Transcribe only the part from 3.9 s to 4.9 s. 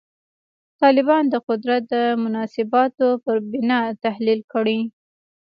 تحلیل کړي.